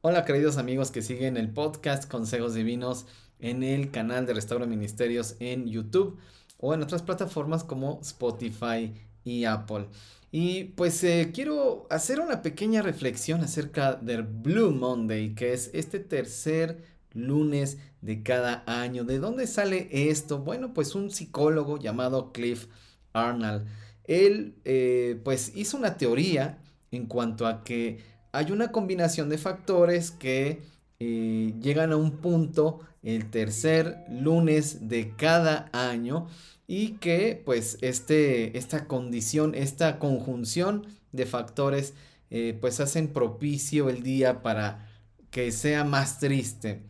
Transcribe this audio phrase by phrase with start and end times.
[0.00, 3.04] Hola queridos amigos que siguen el podcast Consejos Divinos
[3.38, 6.18] en el canal de Restaura Ministerios en YouTube
[6.58, 8.94] o en otras plataformas como Spotify
[9.24, 9.88] y Apple.
[10.30, 16.00] Y pues eh, quiero hacer una pequeña reflexión acerca del Blue Monday, que es este
[16.00, 16.82] tercer
[17.12, 19.04] lunes de cada año.
[19.04, 20.38] ¿De dónde sale esto?
[20.38, 22.68] Bueno, pues un psicólogo llamado Cliff
[23.12, 23.66] Arnold.
[24.04, 26.58] Él eh, pues hizo una teoría
[26.90, 27.98] en cuanto a que
[28.32, 30.62] hay una combinación de factores que
[31.00, 36.26] eh, llegan a un punto el tercer lunes de cada año
[36.66, 41.94] y que pues este, esta condición, esta conjunción de factores
[42.30, 44.88] eh, pues hacen propicio el día para
[45.30, 46.82] que sea más triste.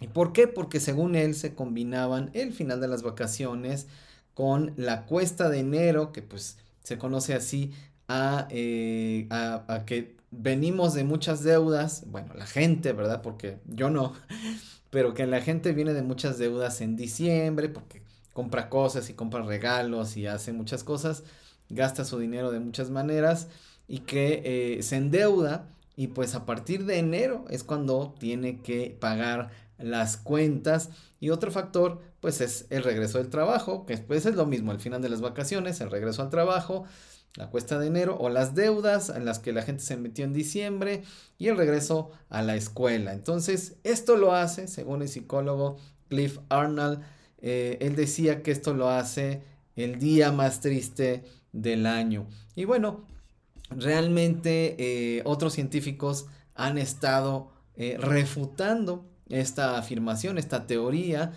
[0.00, 0.48] ¿Y por qué?
[0.48, 3.86] Porque según él se combinaban el final de las vacaciones
[4.34, 7.72] con la cuesta de enero, que pues se conoce así
[8.08, 13.22] a, eh, a, a que venimos de muchas deudas, bueno, la gente, ¿verdad?
[13.22, 14.14] Porque yo no,
[14.90, 19.42] pero que la gente viene de muchas deudas en diciembre, porque compra cosas y compra
[19.42, 21.24] regalos y hace muchas cosas,
[21.68, 23.48] gasta su dinero de muchas maneras
[23.88, 24.42] y que
[24.78, 30.16] eh, se endeuda y pues a partir de enero es cuando tiene que pagar las
[30.16, 34.72] cuentas y otro factor pues es el regreso del trabajo que después es lo mismo
[34.72, 36.86] al final de las vacaciones el regreso al trabajo
[37.36, 40.32] la cuesta de enero o las deudas en las que la gente se metió en
[40.32, 41.02] diciembre
[41.38, 43.12] y el regreso a la escuela.
[43.12, 47.00] Entonces, esto lo hace, según el psicólogo Cliff Arnold,
[47.40, 49.42] eh, él decía que esto lo hace
[49.76, 52.26] el día más triste del año.
[52.54, 53.06] Y bueno,
[53.70, 61.32] realmente eh, otros científicos han estado eh, refutando esta afirmación, esta teoría,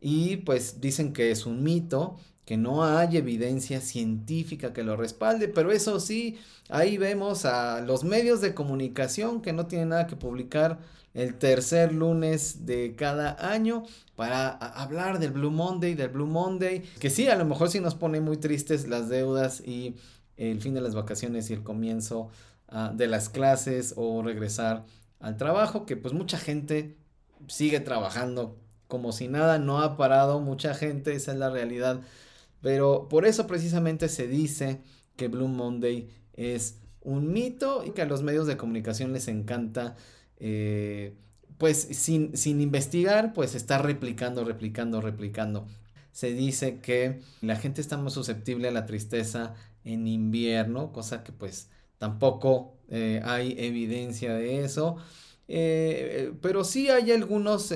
[0.00, 5.48] y pues dicen que es un mito, que no hay evidencia científica que lo respalde,
[5.48, 6.38] pero eso sí,
[6.70, 10.78] ahí vemos a los medios de comunicación que no tienen nada que publicar
[11.12, 13.82] el tercer lunes de cada año
[14.16, 17.94] para hablar del Blue Monday, del Blue Monday, que sí, a lo mejor sí nos
[17.94, 19.96] pone muy tristes las deudas y
[20.38, 22.30] el fin de las vacaciones y el comienzo
[22.72, 24.86] uh, de las clases o regresar
[25.20, 26.96] al trabajo, que pues mucha gente
[27.48, 28.56] sigue trabajando
[28.88, 32.00] como si nada, no ha parado mucha gente, esa es la realidad
[32.60, 34.80] pero por eso precisamente se dice
[35.16, 39.96] que Blue Monday es un mito y que a los medios de comunicación les encanta,
[40.38, 41.14] eh,
[41.56, 45.66] pues sin, sin investigar, pues está replicando, replicando, replicando.
[46.12, 51.32] Se dice que la gente está más susceptible a la tristeza en invierno, cosa que
[51.32, 54.96] pues tampoco eh, hay evidencia de eso.
[55.48, 57.74] Eh, pero sí hay algunos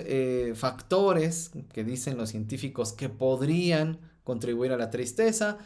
[0.54, 5.58] factores que dicen los científicos que podrían contribuir a la tristeza,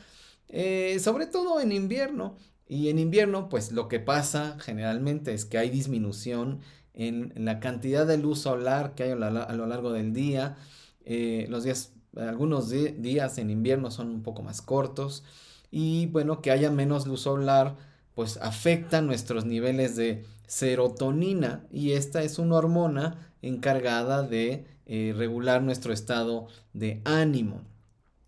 [0.48, 2.36] eh, sobre todo en invierno.
[2.68, 6.60] Y en invierno, pues lo que pasa generalmente es que hay disminución
[6.94, 10.56] en, la cantidad de luz solar que hay a, lo largo del día.
[11.04, 15.22] Eh, los días, algunos días en invierno son un poco más cortos.
[15.70, 17.76] Y bueno, que haya menos luz solar,
[18.16, 21.66] pues afecta nuestros niveles de serotonina.
[21.70, 27.60] Y esta es una hormona encargada de eh, regular nuestro estado de ánimo.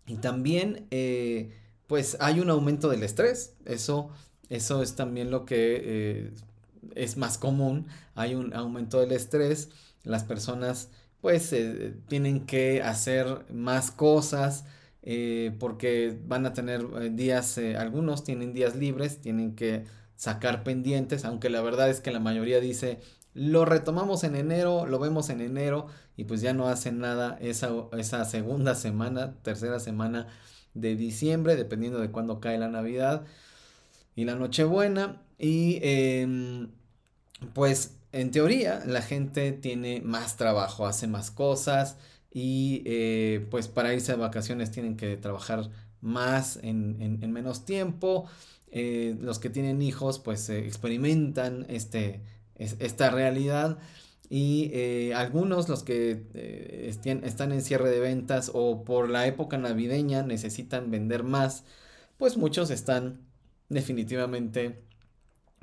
[0.05, 1.57] Y también, eh,
[1.87, 3.55] pues hay un aumento del estrés.
[3.65, 4.11] Eso,
[4.49, 6.31] eso es también lo que eh,
[6.93, 7.87] es más común.
[8.13, 9.69] Hay un aumento del estrés.
[10.03, 10.89] Las personas,
[11.19, 11.55] pues,
[12.07, 14.65] tienen que hacer más cosas.
[15.59, 21.61] Porque van a tener días, algunos tienen días libres, tienen que sacar pendientes, aunque la
[21.61, 22.99] verdad es que la mayoría dice,
[23.33, 25.87] lo retomamos en enero, lo vemos en enero
[26.17, 30.27] y pues ya no hacen nada esa, esa segunda semana, tercera semana
[30.73, 33.23] de diciembre, dependiendo de cuándo cae la Navidad
[34.15, 35.21] y la Nochebuena.
[35.37, 36.69] Y em,
[37.53, 41.97] pues en teoría la gente tiene más trabajo, hace más cosas
[42.31, 45.69] y eh, pues para irse de vacaciones tienen que trabajar
[46.01, 48.25] más en, menos tiempo.
[48.71, 52.21] Eh, los que tienen hijos pues experimentan este
[52.59, 53.79] esta realidad.
[54.29, 56.91] Y eh, algunos, los que eh,
[57.23, 61.63] están en cierre de ventas o por la época navideña necesitan vender más,
[62.17, 63.21] pues muchos están
[63.69, 64.83] definitivamente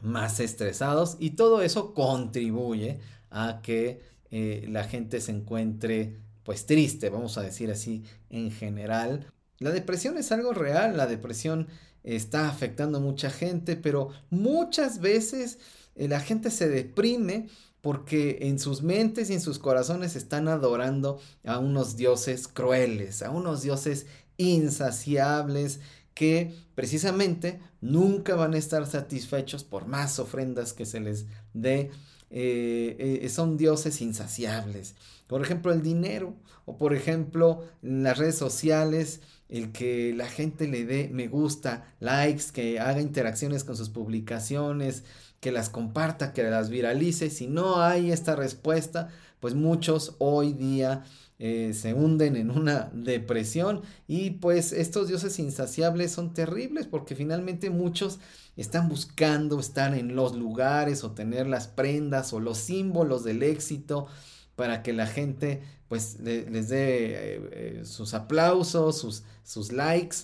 [0.02, 2.98] más estresados y todo eso contribuye
[3.30, 9.32] a que eh, la gente se encuentre pues triste, vamos a decir así en general.
[9.58, 11.66] La depresión es algo real, la depresión
[12.04, 15.58] está afectando a mucha gente, pero muchas veces
[15.96, 17.48] eh, la gente se deprime
[17.80, 23.30] porque en sus mentes y en sus corazones están adorando a unos dioses crueles, a
[23.30, 24.06] unos dioses
[24.36, 25.80] insaciables
[26.14, 31.90] que precisamente nunca van a estar satisfechos por más ofrendas que se les dé.
[32.30, 34.94] Eh, eh, son dioses insaciables.
[35.26, 36.34] Por ejemplo, el dinero
[36.64, 42.46] o por ejemplo las redes sociales, el que la gente le dé me gusta, likes,
[42.52, 45.04] que haga interacciones con sus publicaciones,
[45.40, 47.30] que las comparta, que las viralice.
[47.30, 49.08] Si no hay esta respuesta,
[49.40, 51.04] pues muchos hoy día
[51.38, 57.68] eh, se hunden en una depresión y pues estos dioses insaciables son terribles porque finalmente
[57.68, 58.20] muchos
[58.56, 64.06] están buscando estar en los lugares o tener las prendas o los símbolos del éxito
[64.54, 70.16] para que la gente pues les dé eh, eh, sus aplausos, sus, sus likes.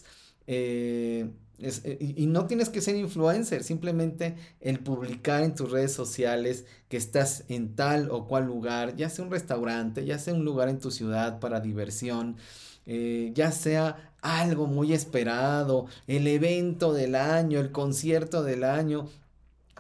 [1.63, 6.97] Eh, y, no tienes que ser influencer, simplemente el publicar en tus redes sociales que
[6.97, 10.81] estás en tal o cual lugar, ya sea un restaurante, ya sea un lugar en
[10.81, 12.37] tu ciudad para diversión,
[12.87, 19.09] eh, ya sea algo muy esperado, el evento del año, el concierto del año,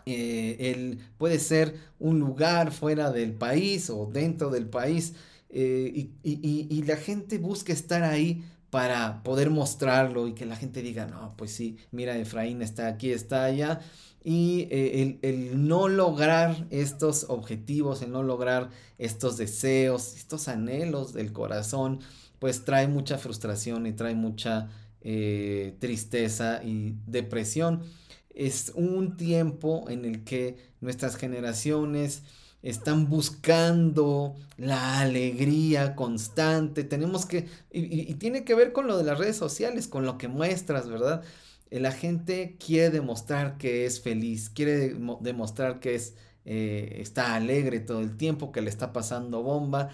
[0.06, 5.14] eh, el, puede ser un lugar fuera del país o dentro del país.
[5.54, 11.04] y, y, la gente busca estar ahí para poder mostrarlo y que la gente diga,
[11.04, 13.80] no, pues sí, mira, Efraín está aquí, está allá.
[14.24, 21.34] Y eh, el, no lograr estos objetivos, el no lograr estos deseos, estos anhelos del
[21.34, 22.00] corazón,
[22.38, 24.70] pues trae mucha frustración y trae mucha
[25.02, 27.82] eh, tristeza y depresión.
[28.30, 32.22] Es un tiempo en el que nuestras generaciones,
[32.62, 36.84] están buscando la alegría constante.
[36.84, 40.28] Tenemos que, y, tiene que ver con lo de las redes sociales, con lo que
[40.28, 41.22] muestras, ¿verdad?
[41.70, 46.14] Eh, la gente quiere demostrar que es feliz, quiere demostrar que es,
[46.44, 49.90] eh, está alegre todo el tiempo, que le está pasando bomba.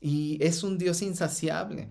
[0.00, 1.88] Y es un Dios insaciable,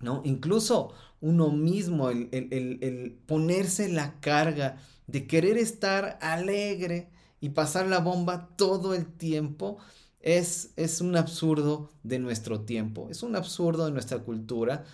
[0.00, 0.22] ¿no?
[0.24, 7.08] Incluso uno mismo, el, el ponerse la carga de querer estar alegre,
[7.40, 9.78] y pasar la bomba todo el tiempo
[10.20, 14.84] es, es un absurdo de nuestro tiempo, es un absurdo de nuestra cultura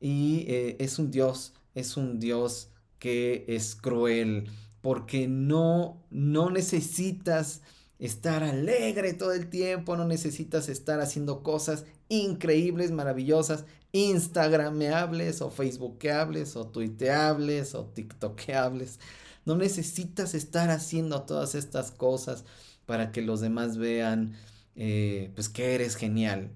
[0.00, 4.48] y eh, es un Dios, es un Dios que es cruel
[4.80, 7.62] porque no, no necesitas
[7.98, 16.56] estar alegre todo el tiempo, no necesitas estar haciendo cosas increíbles, maravillosas, instagrameables o facebookeables
[16.56, 19.00] o tuiteables o tiktokeables.
[19.46, 22.44] No necesitas estar haciendo todas estas cosas
[22.84, 24.36] para que los demás vean
[24.76, 26.50] eh, pues que eres genial.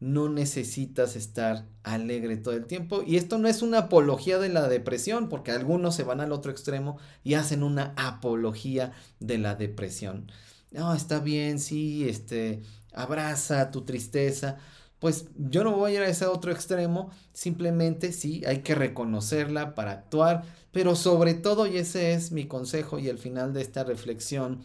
[0.00, 3.02] No necesitas estar alegre todo el tiempo.
[3.06, 6.50] Y esto no es una apología de la depresión, porque algunos se van al otro
[6.50, 10.30] extremo y hacen una apología de la depresión.
[10.72, 12.62] No, está bien, sí, este,
[12.92, 14.58] abraza tu tristeza.
[14.98, 19.74] Pues yo no voy a ir a ese otro extremo, simplemente sí, hay que reconocerla
[19.74, 23.84] para actuar, pero sobre todo, y ese es mi consejo y el final de esta
[23.84, 24.62] reflexión,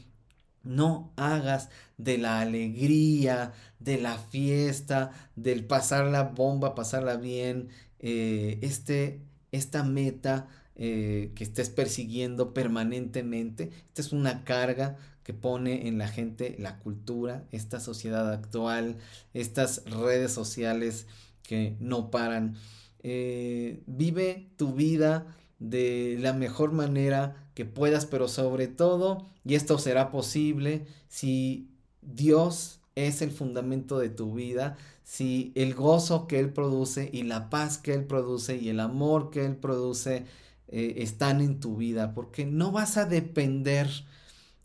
[0.63, 7.69] no hagas de la alegría, de la fiesta, del pasar la bomba, pasarla bien,
[7.99, 13.71] eh, este, esta meta eh, que estés persiguiendo permanentemente.
[13.87, 18.97] Esta es una carga que pone en la gente la cultura, esta sociedad actual,
[19.33, 21.07] estas redes sociales
[21.43, 22.55] que no paran.
[23.03, 29.77] Eh, vive tu vida de la mejor manera que puedas, pero sobre todo, y esto
[29.77, 31.69] será posible si
[32.01, 37.49] Dios es el fundamento de tu vida, si el gozo que Él produce y la
[37.49, 40.25] paz que Él produce y el amor que Él produce
[40.67, 43.89] eh, están en tu vida, porque no vas a depender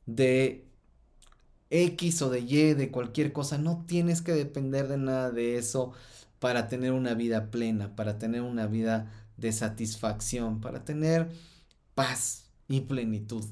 [0.07, 0.67] de
[1.71, 5.93] X o de Y, de cualquier cosa, no tienes que depender de nada de eso
[6.39, 11.29] para tener una vida plena, para tener una vida de satisfacción, para tener
[11.95, 13.45] paz y plenitud.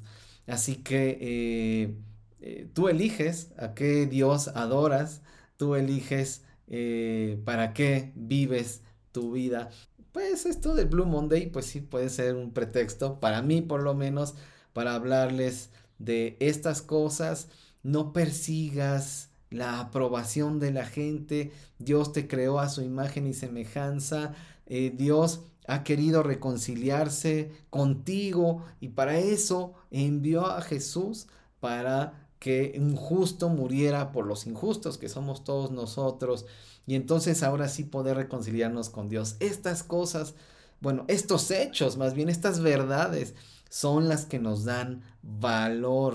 [0.46, 1.94] Así que eh,
[2.40, 5.22] eh, tú eliges a qué Dios adoras,
[5.56, 8.82] tú eliges eh, para qué vives
[9.12, 9.70] tu vida.
[10.12, 13.94] Pues esto del Blue Monday, pues sí puede ser un pretexto, para mí por lo
[13.94, 14.34] menos,
[14.72, 15.70] para hablarles
[16.04, 17.48] de estas cosas.
[17.82, 21.52] No persigas la aprobación de la gente.
[21.78, 24.34] Dios te creó a su imagen y semejanza.
[24.66, 31.26] Dios ha querido reconciliarse contigo y para eso envió a Jesús
[31.60, 36.44] para que un justo muriera por los injustos que somos todos nosotros
[36.86, 39.36] y entonces ahora sí poder reconciliarnos con Dios.
[39.40, 40.34] Estas cosas,
[40.80, 43.34] bueno, estos hechos, más bien estas verdades,
[43.74, 46.14] son las que nos dan valor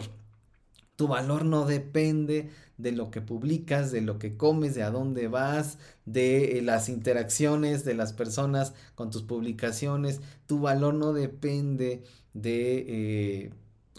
[0.95, 5.27] Tu valor no depende de lo que publicas, de lo que comes, de a dónde
[5.27, 10.21] vas, de eh, las interacciones de las personas con tus publicaciones.
[10.47, 13.53] Tu valor no depende de eh,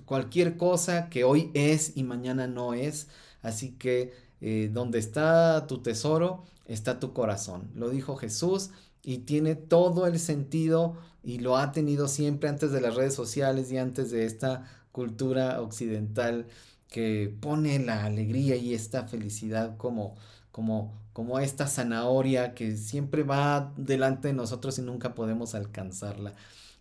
[0.06, 3.08] cualquier cosa que hoy es y mañana no es.
[3.42, 7.70] Así que eh, donde está tu tesoro, está tu corazón.
[7.74, 8.70] Lo dijo Jesús
[9.02, 13.70] y tiene todo el sentido y lo ha tenido siempre antes de las redes sociales
[13.72, 16.46] y antes de esta cultura occidental
[16.88, 20.16] que pone la alegría y esta felicidad como,
[20.50, 26.34] como, como esta zanahoria que siempre va delante de nosotros y nunca podemos alcanzarla.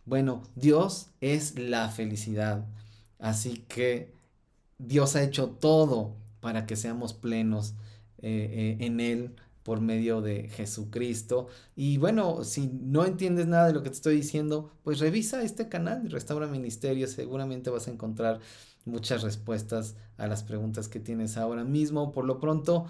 [0.05, 2.65] Bueno, Dios es la felicidad,
[3.19, 4.11] así que
[4.79, 7.73] Dios ha hecho todo para que seamos plenos
[8.21, 9.35] eh, eh, en Él
[9.69, 11.45] por medio de Jesucristo.
[11.75, 15.69] Y bueno, si no entiendes nada de lo que te estoy diciendo, pues revisa este
[15.69, 18.39] canal, Restaura Ministerio, seguramente vas a encontrar
[18.85, 22.11] muchas respuestas a las preguntas que tienes ahora mismo.
[22.11, 22.88] Por lo pronto,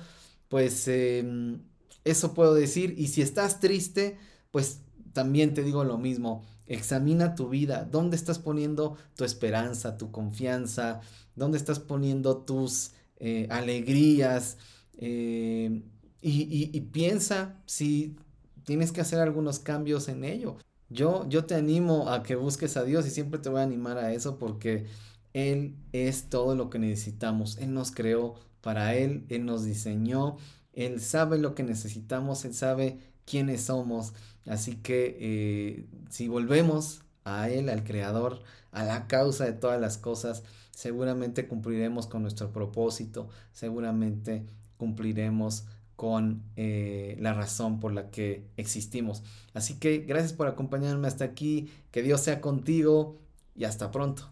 [0.48, 1.63] pues em,
[2.05, 2.95] eso puedo decir.
[2.98, 4.17] Y si estás triste,
[4.50, 4.79] pues
[5.12, 6.45] también te digo lo mismo.
[6.65, 11.01] Examina tu vida, dónde estás poniendo tu esperanza, tu confianza,
[11.36, 14.57] dónde estás poniendo tus eh, alegrías.
[14.98, 15.83] Eh,
[16.21, 18.15] y, piensa si
[18.63, 20.57] tienes que hacer algunos cambios en ello.
[20.89, 23.97] Yo, yo te animo a que busques a Dios y siempre te voy a animar
[23.97, 24.88] a eso porque
[25.33, 27.57] Él es todo lo que necesitamos.
[27.57, 30.38] Él nos creó para Él, Él nos diseñó,
[30.73, 34.13] Él sabe lo que necesitamos, Él sabe quiénes somos.
[34.45, 39.97] Así que eh, si volvemos a Él, al Creador, a la causa de todas las
[39.97, 44.45] cosas, seguramente cumpliremos con nuestro propósito, seguramente
[44.77, 45.65] cumpliremos
[46.00, 49.22] con eh, la razón por la que existimos.
[49.53, 53.18] Así que gracias por acompañarme hasta aquí, que Dios sea contigo
[53.53, 54.29] y hasta pronto.